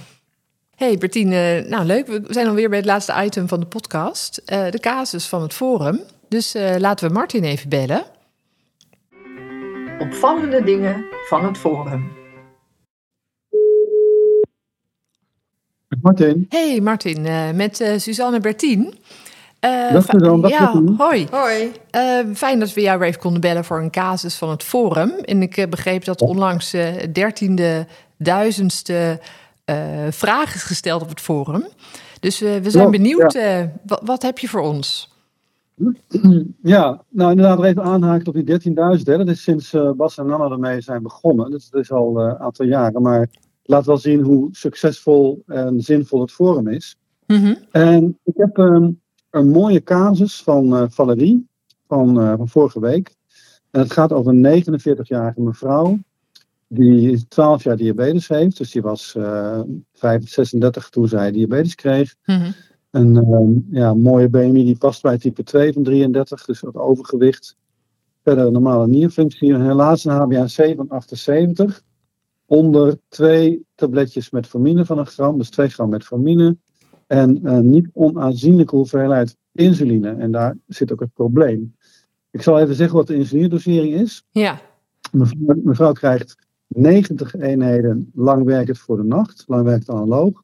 [0.75, 2.07] Hey Bertine, nou leuk.
[2.07, 4.37] We zijn alweer bij het laatste item van de podcast.
[4.45, 5.99] eh, de casus van het forum.
[6.29, 8.03] Dus eh, laten we Martin even bellen.
[9.99, 12.11] Opvallende dingen van het forum.
[16.01, 18.93] Martin, Hey Martin, eh, met eh, Suzanne Bertien.
[19.65, 21.27] Eh, Dag, fi- Suzanne, dag, Ja, hoi.
[21.31, 21.71] Hoi.
[21.89, 22.01] Eh,
[22.33, 25.09] fijn dat we jou weer even konden bellen voor een casus van het Forum.
[25.09, 27.85] En ik eh, begreep dat onlangs eh dertiende,
[28.17, 29.19] duizendste
[29.65, 29.77] eh
[30.09, 31.63] vraag is gesteld op het Forum.
[32.19, 35.13] Dus eh, we zijn benieuwd, eh, wat, wat heb je voor ons?
[36.61, 38.43] Ja, nou inderdaad even aanhaken op die
[38.97, 39.03] 13.000.
[39.03, 39.17] hè.
[39.17, 41.51] Dat is sinds eh, Bas en Nanna ermee zijn begonnen.
[41.51, 43.01] Dat is, dat is al eh, een aantal jaren.
[43.01, 43.29] Maar het
[43.63, 46.95] laat wel zien hoe succesvol en zinvol het forum is.
[47.27, 47.53] Mhm.
[47.71, 48.89] En ik heb ehm,
[49.35, 51.47] een mooie casus van eh, Valerie
[51.87, 53.15] van, eh, van vorige week.
[53.71, 55.97] En het gaat over een 49-jarige mevrouw
[56.67, 58.57] die 12 jaar diabetes heeft.
[58.57, 59.61] Dus die was uh,
[60.19, 62.15] 36 toen zij diabetes kreeg.
[62.25, 62.51] Mhm.
[62.91, 67.55] Een uh, ja, mooie BMI die past bij type 2 van 33, dus wat overgewicht.
[68.23, 69.55] Verder een normale nierfunctie.
[69.55, 71.83] Helaas een HbA1c van 78.
[72.45, 76.57] Onder twee tabletjes metformine van een gram, dus 2 gram metformine.
[77.07, 80.09] En een niet onaanzienlijke hoeveelheid insuline.
[80.09, 81.75] En daar zit ook het probleem.
[82.31, 84.25] Ik zal even zeggen wat de insulinedosering is.
[84.31, 84.59] Ja.
[85.11, 86.35] Mevrouw, mevrouw krijgt
[86.67, 90.43] 90 eenheden langwerkend voor de nacht, langwerkend analoog.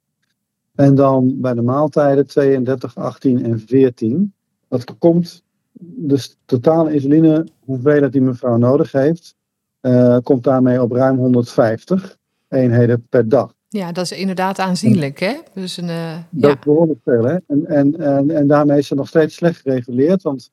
[0.75, 4.33] En dan bij de maaltijden 32, 18 en 14.
[4.67, 5.43] Dat komt,
[5.79, 9.35] dus totale insuline, hoeveelheid die mevrouw nodig heeft,
[9.81, 13.53] uh, komt daarmee op ruim 150 eenheden per dag.
[13.73, 15.33] Ja, dat is inderdaad aanzienlijk, hè?
[15.53, 16.59] Dus een, uh, dat ja.
[16.63, 17.37] behoorlijk veel, hè?
[17.47, 20.51] En, en, en, en daarmee is ze nog steeds slecht gereguleerd, want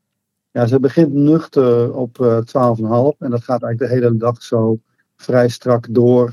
[0.50, 4.78] ja, ze begint nuchter op uh, 12,5 en dat gaat eigenlijk de hele dag zo
[5.16, 6.32] vrij strak door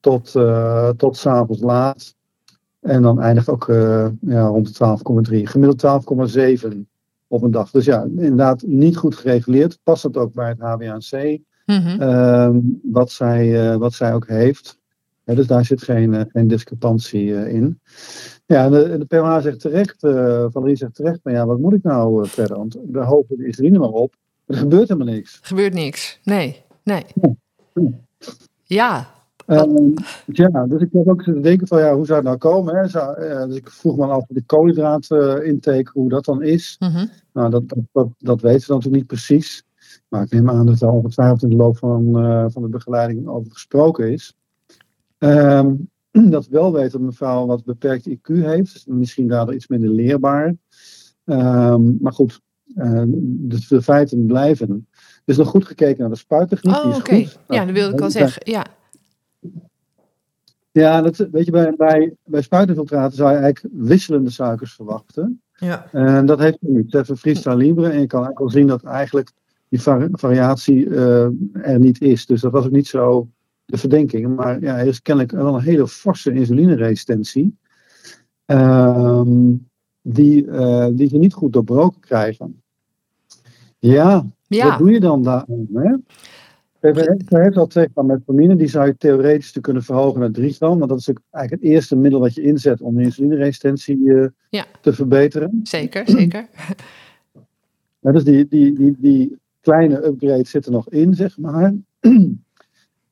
[0.00, 2.14] tot, uh, tot s'avonds laat.
[2.80, 3.66] En dan eindigt ook
[4.20, 4.98] ja, rond de
[5.30, 5.42] 12,3.
[5.42, 6.06] Gemiddeld
[6.72, 6.78] 12,7
[7.26, 7.70] op een dag.
[7.70, 9.78] Dus ja, inderdaad niet goed gereguleerd.
[9.82, 12.02] Past het ook bij het HbA1c, Mm -hmm.
[12.02, 12.48] uh,
[12.82, 14.80] wat, zij, wat zij ook heeft.
[15.32, 17.80] Ja, dus daar zit geen, uh, geen discrepantie in.
[18.46, 20.00] Ja, de, de PMA zegt terecht,
[20.52, 22.56] Valerie zegt terecht, maar ja, wat moet ik nou verder?
[22.56, 24.14] Want we hopen de insuline maar op.
[24.46, 25.38] Er gebeurt helemaal niks.
[25.40, 26.20] Er gebeurt niks.
[26.24, 27.04] Nee, nee.
[27.14, 27.34] Ja.
[28.62, 29.08] Ja.
[29.46, 29.94] Um,
[30.26, 32.76] ja, dus ik heb ook zitten denken van ja, hoe zou het nou komen?
[32.76, 32.88] Hè?
[32.88, 36.76] Zou, uh, dus ik vroeg me af de koolhydraatintake, hoe dat dan is.
[36.78, 37.08] Mm -hmm.
[37.32, 39.64] Nou, dat, dat, dat, dat weten we natuurlijk niet precies.
[40.08, 43.28] Maar ik neem aan dat er ongetwijfeld in de loop van, uh, van de begeleiding
[43.28, 44.34] over gesproken is.
[45.22, 45.90] Um,
[46.30, 48.72] dat wel weet dat mevrouw wat beperkt IQ heeft.
[48.72, 50.54] Dus misschien daardoor iets minder leerbaar.
[51.24, 52.40] Um, maar goed,
[52.74, 54.88] uh, de, de, feiten blijven.
[54.92, 56.74] Er is nog goed gekeken naar de spuittechniek.
[56.74, 56.96] Oh, oké.
[56.96, 57.28] Okay.
[57.48, 58.42] Ja, dat wilde ik al zeggen.
[58.44, 58.66] Ja.
[60.70, 65.42] Ja, dat, weet je, bij, bij, bij zou je eigenlijk wisselende suikers verwachten.
[65.52, 65.86] Ja.
[65.92, 66.90] En dat heeft niet.
[66.90, 69.30] Ze heeft een libre en je kan eigenlijk al zien dat eigenlijk
[69.68, 72.26] die vari variatie uh, er niet is.
[72.26, 73.28] Dus dat was ook niet zo
[73.72, 74.36] de verdenking.
[74.36, 77.56] Maar ja, er is kennelijk wel een hele forse insulineresistentie.
[78.46, 79.70] Um,
[80.02, 82.62] die, uh, die ze niet goed doorbroken krijgen.
[83.78, 84.68] Ja, ja.
[84.68, 85.68] wat doe je dan daarom?
[85.74, 85.96] Hè?
[86.80, 90.52] Ze heeft al 2 gram metformine, die zou je theoretisch te kunnen verhogen naar 3
[90.52, 90.78] gram.
[90.78, 94.64] Want dat is eigenlijk het eerste middel wat je inzet om de insulineresistentie uh, ja.
[94.80, 95.60] te verbeteren.
[95.62, 96.48] Zeker, zeker.
[98.00, 101.74] Ja, dus die, die, die, die kleine upgrade zit er nog in, zeg maar.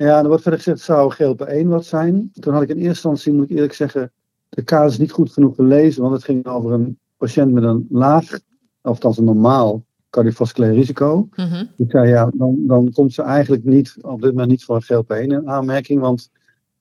[0.06, 2.30] ja, er wordt verder gezegd, zou GLP-1 wat zijn.
[2.32, 4.12] Toen had ik in eerste instantie, moet ik eerlijk zeggen,
[4.48, 6.02] de casus niet goed genoeg gelezen.
[6.02, 8.40] Want het ging over een patiënt met een laag, of
[8.82, 11.28] althans een normaal cardiovasculair risico.
[11.36, 11.68] Mm -hmm.
[11.76, 15.04] Ik zei ja, dan, dan komt ze eigenlijk niet op dit moment niet voor een
[15.04, 16.00] GLP-1 in aanmerking.
[16.00, 16.30] Want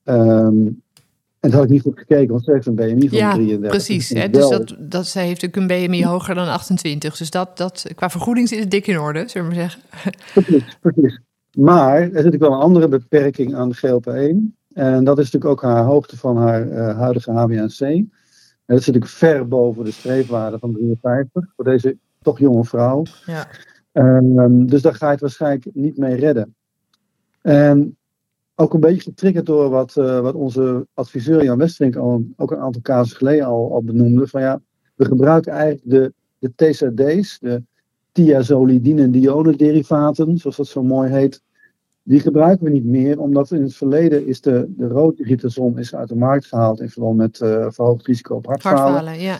[0.04, 0.82] um,
[1.40, 3.70] en dat had ik niet goed gekeken, want ze heeft een BMI van ja, 33.
[3.70, 7.16] Precies, hè, dus dat, dat, zij heeft ook een BMI hoger dan 28.
[7.16, 9.82] Dus dat, dat, qua vergoeding zit het dik in orde, zullen we maar zeggen.
[10.32, 11.20] Precies, precies.
[11.58, 14.58] Maar er zit natuurlijk wel een andere beperking aan de GLP-1.
[14.72, 17.86] En dat is natuurlijk ook haar hoogte van haar uh, huidige HbA1c.
[17.86, 23.02] En dat zit natuurlijk ver boven de streefwaarde van 53 voor deze toch jonge vrouw.
[23.26, 23.48] Ja.
[23.92, 26.54] Um, dus daar ga je het waarschijnlijk niet mee redden.
[27.40, 27.96] En
[28.54, 32.58] ook een beetje getriggerd door wat, uh, wat onze adviseur Jan Westerink al ook een
[32.58, 34.26] aantal casus geleden al, al benoemde.
[34.26, 34.60] Van ja,
[34.94, 37.62] we gebruiken eigenlijk de, de TZD's, de
[38.12, 41.42] thiazolidine dione derivaten, zoals dat zo mooi heet.
[42.02, 46.08] Die gebruiken we niet meer, omdat in het verleden is de, de rooddigitason is uit
[46.08, 48.78] de markt gehaald in verband met uh, verhoogd risico op hartfalen.
[48.78, 49.38] Hartfalen, ja.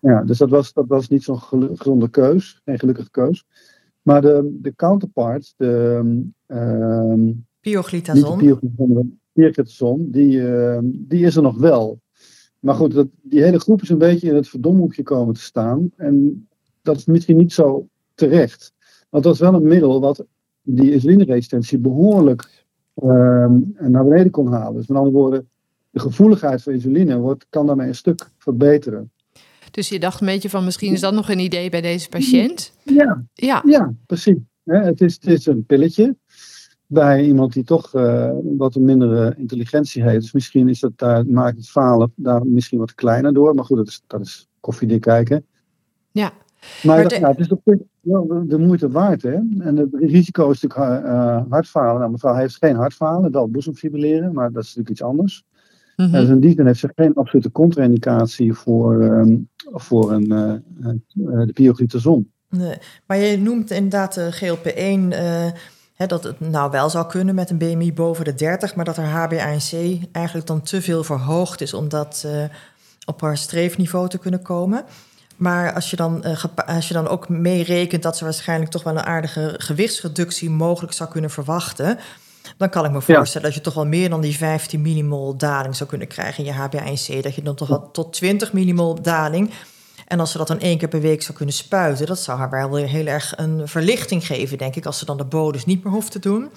[0.00, 1.38] Ja, dus dat was, dat was niet zo'n
[1.74, 3.46] gezonde keus, geen gelukkige keus.
[4.02, 6.02] Maar de, de counterpart, de
[6.46, 7.14] uh,
[7.60, 8.38] pioglitazon,
[9.32, 12.00] pioglitazon, die, uh, die is er nog wel.
[12.58, 15.90] Maar goed, dat, die hele groep is een beetje in het verdomhoekje komen te staan.
[15.96, 16.47] En
[16.88, 18.72] dat is misschien niet zo terecht.
[19.10, 20.24] Want dat is wel een middel wat
[20.62, 22.64] die insulineresistentie behoorlijk
[23.02, 23.46] uh,
[23.78, 24.74] naar beneden kon halen.
[24.74, 25.48] Dus met andere woorden,
[25.90, 29.10] de gevoeligheid voor insuline wordt, kan daarmee een stuk verbeteren.
[29.70, 32.72] Dus je dacht een beetje van misschien is dat nog een idee bij deze patiënt?
[32.82, 33.62] Ja, ja.
[33.66, 34.36] ja precies.
[34.64, 36.16] Het is, het is een pilletje
[36.86, 40.20] bij iemand die toch uh, wat een mindere intelligentie heeft.
[40.20, 43.54] Dus misschien is dat daar, maakt het falen daar misschien wat kleiner door.
[43.54, 45.46] Maar goed, dat is, dat is koffiedik kijken.
[46.10, 46.32] Ja.
[46.82, 47.18] Maar, maar de...
[47.18, 47.60] ja, het is op
[48.00, 49.22] wel de moeite waard.
[49.22, 49.34] Hè?
[49.58, 51.98] En het risico is natuurlijk uh, hartfalen.
[51.98, 55.44] Nou, mevrouw heeft geen hartfalen, wel boezemfibrilleren, maar dat is natuurlijk iets anders.
[55.96, 56.20] Mm -hmm.
[56.20, 61.46] Dus in die zin heeft ze geen absolute contra-indicatie voor, um, voor een, uh, uh,
[61.46, 62.30] de pioglitazon.
[62.48, 64.78] Nee, maar je noemt inderdaad de GLP-1.
[64.78, 65.46] Uh,
[65.94, 68.96] hè, dat het nou wel zou kunnen met een BMI boven de 30, maar dat
[68.96, 69.76] haar HbA1c
[70.12, 72.28] eigenlijk dan te veel verhoogd is om dat
[73.06, 74.84] op haar streefniveau te kunnen komen.
[75.38, 78.92] Maar als je, dan, eh, als je dan ook meerekent dat ze waarschijnlijk toch wel
[78.92, 81.98] een aardige gewichtsreductie mogelijk zou kunnen verwachten,
[82.56, 85.76] dan kan ik me voorstellen dat je toch wel meer dan die 15 millimol daling
[85.76, 87.22] zou kunnen krijgen in je HbA1c.
[87.22, 89.50] Dat je dan toch wel tot 20 millimol daling.
[90.06, 92.50] En als ze dat dan één keer per week zou kunnen spuiten, dat zou haar
[92.50, 95.84] wel weer heel erg een verlichting geven, denk ik, als ze dan de bodus niet
[95.84, 96.50] meer hoeft te doen.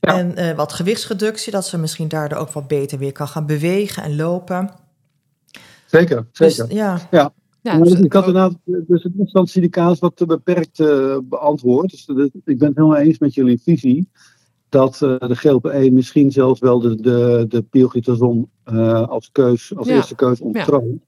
[0.00, 0.18] Ja.
[0.18, 4.02] En eh, wat gewichtsreductie, dat ze misschien daardoor ook wat beter weer kan gaan bewegen
[4.02, 4.70] en lopen.
[5.86, 6.74] Zeker, Dus zeker.
[6.74, 7.32] ja, Ja,
[7.64, 11.90] Ja, dus- ik had inderdaad dus het instantiedicaat wat te beperkt eh, beantwoord.
[11.90, 14.08] Dus de- ik ben het helemaal eens met jullie visie.
[14.68, 19.88] Dat eh, de GLP-1 misschien zelfs wel de, de, de pioglitazon eh, als keus, als
[19.88, 19.94] Ja.
[19.94, 21.02] eerste keus onttroont.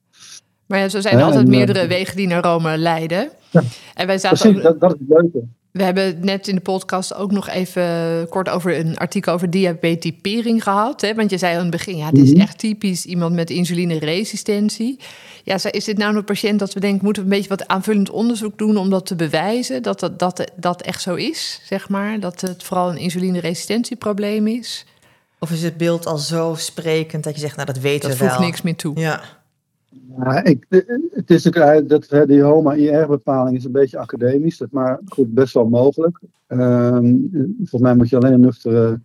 [0.67, 3.29] Maar ja, zo zijn er altijd en, meerdere wegen die naar Rome leiden.
[3.95, 5.47] En wij zaten Precies, ook, dat, dat is het leuke.
[5.77, 10.63] We hebben net in de podcast ook nog even kort over een artikel over diabetipering
[10.63, 11.01] gehad.
[11.01, 11.15] Hè?
[11.15, 12.41] Want je zei aan het begin, ja, dit is Mhm.
[12.41, 14.99] echt typisch iemand met insulineresistentie.
[15.45, 18.11] Ja, is dit nou een patiënt dat we denken, moeten we een beetje wat aanvullend
[18.11, 19.83] onderzoek doen om dat te bewijzen?
[19.83, 22.21] Dat dat, dat, dat echt zo is, zeg maar.
[22.21, 24.85] Dat het vooral een insulineresistentieprobleem is.
[25.39, 28.25] of is het beeld al zo sprekend dat je zegt, nou dat weten Dat we
[28.25, 28.35] wel.
[28.35, 28.99] voegt niks meer toe.
[29.01, 29.21] Ja,
[30.19, 30.67] Ja, ik,
[31.11, 35.55] het is eh, dat eh, die HOMA-IR-bepaling is een beetje academisch, dat- maar goed, best
[35.55, 36.21] wel mogelijk.
[36.47, 37.15] Ehm,
[37.57, 39.01] volgens mij moet je alleen een nuchtere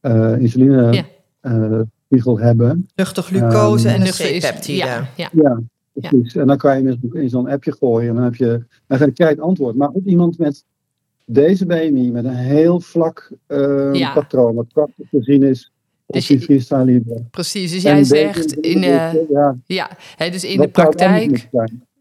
[0.00, 1.04] eh insuline Ja.
[1.40, 2.88] eh, spiegel hebben.
[2.94, 4.76] nuchter glucose Ehm, en Nuchter C-peptide.
[4.78, 5.28] Ja, ja.
[5.32, 5.60] Ja,
[5.92, 6.36] precies.
[6.36, 9.14] En dan kan je hem in zo'n appje gooien en dan heb je, dan krijg
[9.16, 9.76] je het antwoord.
[9.76, 10.64] Maar goed, iemand met
[11.26, 14.12] deze BMI, met een heel vlak eh, Ja.
[14.12, 15.71] patroon, wat prachtig te zien is
[16.12, 17.70] Dus je- precies.
[17.72, 21.48] Dus jij zegt in de, ja, ja, hè, dus in de praktijk.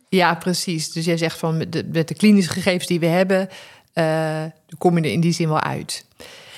[0.09, 0.91] Ja, precies.
[0.91, 3.47] Dus jij zegt van met de, met de klinische gegevens die we hebben,
[3.93, 4.43] eh
[4.77, 6.05] kom je er in die zin wel uit.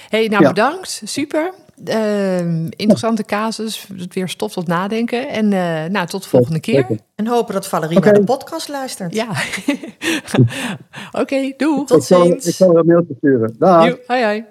[0.09, 0.47] hey, nou Ja.
[0.49, 1.01] bedankt.
[1.05, 1.53] Super.
[1.85, 3.87] Ehm, interessante casus.
[4.09, 5.29] Weer stof tot nadenken.
[5.29, 6.87] En eh, nou, tot de volgende keer.
[7.15, 9.13] En hopen dat Valerie naar de podcast luistert.
[9.13, 9.27] Ja.
[11.21, 11.85] Oké, doei.
[11.85, 12.45] Tot ik zal, ziens.
[12.47, 13.55] Ik zal er een mailtje sturen.
[13.59, 13.95] Dag.
[14.07, 14.43] Hoi, hoi.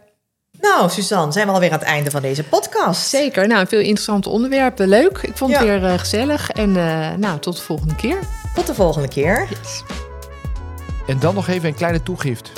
[0.63, 3.09] Nou, Suzanne, zijn we alweer aan het einde van deze podcast.
[3.09, 3.47] Zeker.
[3.47, 4.89] Nou, veel interessante onderwerpen.
[4.89, 5.19] Leuk.
[5.19, 6.51] Ik vond het weer eh, gezellig.
[6.51, 8.19] En eh, nou, tot de volgende keer.
[8.55, 9.47] Tot de volgende keer.
[9.51, 9.83] Yes.
[11.07, 12.53] En dan nog even een kleine toegift.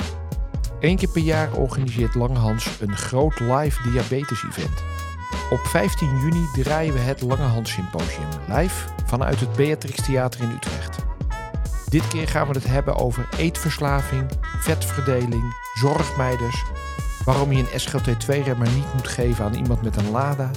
[0.79, 4.83] Eén keer per jaar organiseert Langehans een groot live diabetes event.
[5.49, 10.97] Op 15 juni draaien we het Langehans Symposium live vanuit het Beatrix Theater in Utrecht.
[11.89, 16.63] Dit keer gaan we het hebben over eetverslaving, vetverdeling, zorgmeiders,
[17.25, 20.51] waarom je een SGLT2-remmer niet moet geven aan iemand met een LADA,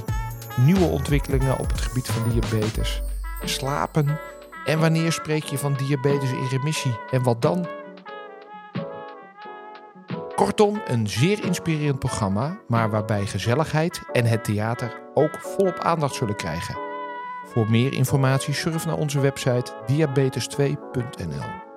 [0.57, 3.03] nieuwe ontwikkelingen op het gebied van diabetes,
[3.45, 4.19] slapen
[4.65, 7.67] en wanneer spreek je van diabetes in remissie en wat dan?
[10.35, 16.37] Kortom, een zeer inspirerend programma, maar waarbij gezelligheid en het theater ook volop aandacht zullen
[16.37, 16.79] krijgen.
[17.45, 21.68] Voor meer informatie surf naar onze website diabetes2.nl.